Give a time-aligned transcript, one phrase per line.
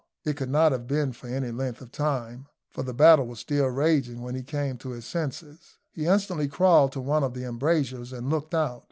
[0.25, 3.67] It could not have been for any length of time, for the battle was still
[3.67, 5.77] raging when he came to his senses.
[5.91, 8.79] He instantly crawled to one of the embrasures, and looked out.